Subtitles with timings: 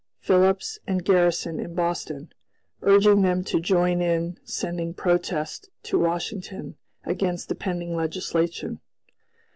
[0.17, 2.33] Phillips and Garrison in Boston,
[2.81, 8.79] urging them to join in sending protests to Washington against the pending legislation.